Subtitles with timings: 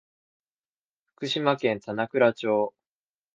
[1.13, 2.73] 福島県棚倉町